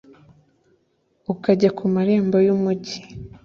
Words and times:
ukajya 1.33 1.69
ku 1.77 1.83
marembo 1.93 2.37
y'umugi 2.45 2.95